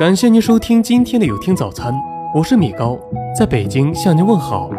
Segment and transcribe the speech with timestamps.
[0.00, 1.92] 感谢您收听今天的有听早餐，
[2.34, 2.98] 我是米高，
[3.38, 4.70] 在北京向您问好。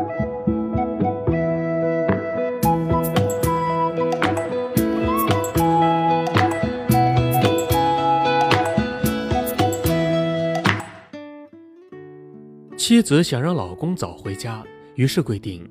[12.76, 14.64] 妻子想让老公早回家，
[14.96, 15.64] 于是规定，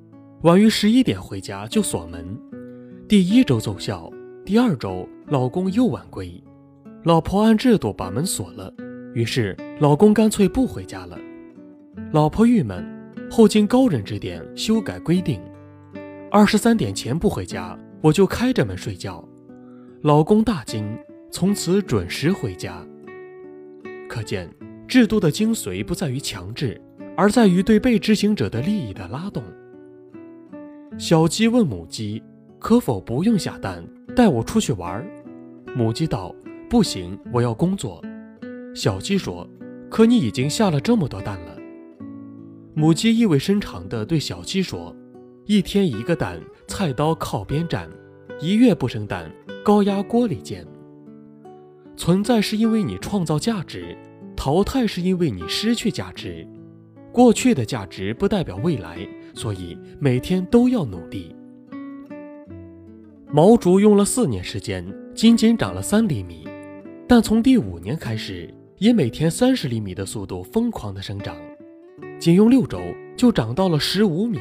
[0.42, 2.24] 晚于十一点回家就锁门。
[3.08, 4.08] 第一周奏效，
[4.46, 6.40] 第二周老公又晚归，
[7.02, 8.72] 老婆按制度把门锁了，
[9.14, 11.18] 于是老公干脆不回家了。
[12.12, 12.84] 老婆郁闷，
[13.30, 15.40] 后经高人指点修改规定，
[16.30, 19.26] 二十三点前不回家，我就开着门睡觉。
[20.02, 20.98] 老公大惊，
[21.30, 22.84] 从此准时回家。
[24.08, 24.48] 可见
[24.86, 26.80] 制度的精髓不在于强制。
[27.16, 29.42] 而在于对被执行者的利益的拉动。
[30.96, 32.22] 小鸡问母鸡
[32.58, 33.84] ：“可否不用下蛋，
[34.16, 35.06] 带我出去玩？”
[35.76, 36.34] 母鸡道
[36.70, 38.02] ：“不行，我要工作。”
[38.74, 39.48] 小鸡说
[39.90, 41.56] ：“可你已经下了这么多蛋了。”
[42.74, 44.94] 母鸡意味深长地对小鸡说
[45.46, 47.88] ：“一天一个蛋，菜刀靠边站；
[48.40, 49.30] 一月不生蛋，
[49.64, 50.66] 高压锅里煎。
[51.96, 53.96] 存在是因为你创造价值，
[54.36, 56.46] 淘汰是因为你失去价值。”
[57.12, 61.34] 过去的价值不代表未来，所以每天都要努力。
[63.32, 66.46] 毛竹用了四年时间，仅仅长了三厘米，
[67.08, 68.48] 但从第五年开始，
[68.80, 71.36] 以每天三十厘米的速度疯狂的生长，
[72.18, 72.80] 仅用六周
[73.14, 74.40] 就长到了十五米。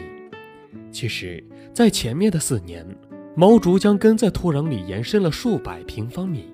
[0.93, 2.87] 其实，在前面的四年，
[3.35, 6.45] 毛竹将根在土壤里延伸了数百平方米。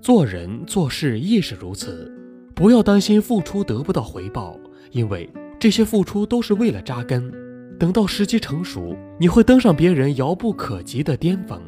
[0.00, 2.16] 做人做事亦是如此，
[2.54, 4.56] 不要担心付出得不到回报。
[4.92, 7.28] 因为这些付出都是为了扎根，
[7.76, 11.60] 等到时机成熟，你会登上别人遥不可及的巅峰。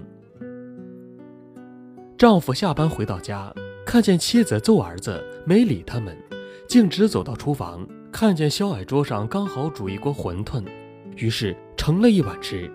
[2.17, 3.53] 丈夫下班回到家，
[3.91, 6.17] 看见妻子揍儿子，没理他们，
[6.69, 10.63] 径直走到厨房，看见小矮桌上刚好煮一锅馄饨，
[11.17, 12.71] 于是盛了一碗吃。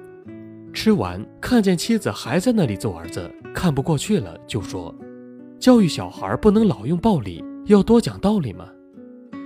[0.74, 4.94] 吃完，看见妻子还在那里揍儿子，看不过去了，就说
[5.58, 8.68] ：“教育小孩不能老用暴力，要多讲道理嘛。”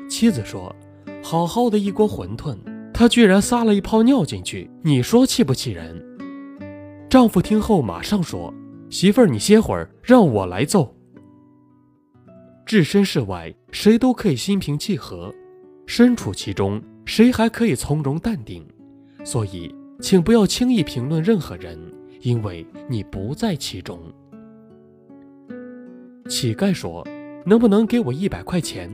[0.10, 0.76] 妻子说。
[1.22, 2.58] 好好的一锅馄饨，
[2.92, 6.04] 他居然撒了一泡尿进去，你说气不气人？
[7.08, 8.52] 丈夫听后马上说
[8.90, 10.92] ：“媳妇儿，你歇会儿，让我来揍。”
[12.70, 15.34] 置身事外，谁都可以心平气和；
[15.88, 18.64] 身处其中，谁还可以从容淡定？
[19.24, 21.80] 所以，请不要轻易评论任何人，
[22.22, 24.00] 因为你不在其中。
[26.30, 27.04] 乞丐说
[27.44, 28.88] ：“能不能给我一百块钱？”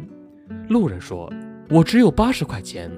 [0.70, 1.30] 路人说。
[1.70, 2.90] 我只有八十块钱，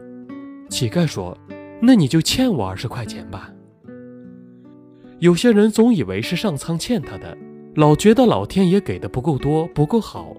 [0.69, 1.35] 乞丐说
[1.81, 3.51] ：“那你就欠我二十块钱吧。”
[5.17, 7.35] 有些人总以为是上苍欠他的，
[7.73, 10.37] 老觉得老天爷给的不够多、不够好，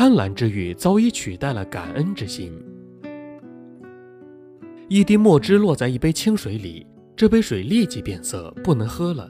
[0.00, 2.50] 贪婪之欲早已取代了感恩之心。
[4.88, 9.28] 一滴墨汁落在一杯清水里，这杯水立即变色，不能喝了；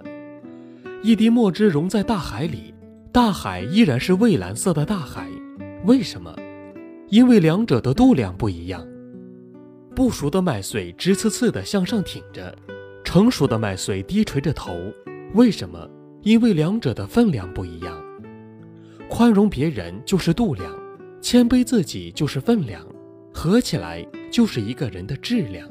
[1.03, 2.73] 一滴墨汁融在大海里，
[3.11, 5.29] 大海依然是蔚蓝色的大海。
[5.87, 6.33] 为什么？
[7.09, 8.87] 因为两者的度量不一样，
[9.97, 12.57] 不熟的麦穗直刺刺地向上挺着，
[13.03, 14.73] 成熟的麦穗低垂着头。
[15.35, 15.91] 为什么？
[16.23, 18.00] 因为两者的分量不一样。
[19.11, 20.73] 宽容别人就是度量，
[21.21, 22.81] 谦卑自己就是分量，
[23.35, 25.69] 合起来就是一个人的质量。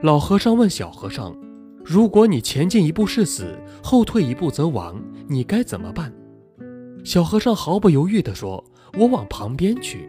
[0.00, 1.36] 老和尚问小和尚
[1.84, 6.14] ：“如果你前进一步是死，后退一步则亡，你该怎么办？”
[7.04, 8.64] 小和尚毫不犹豫地说。
[8.96, 10.08] 我往旁边去。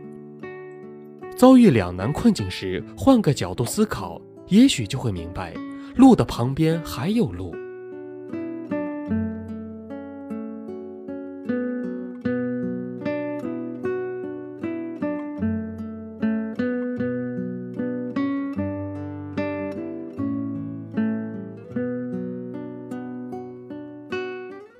[1.35, 5.53] 遭遇两难困境时，换个角度思考，也许就会明白，
[5.97, 7.53] 路的旁边还有路。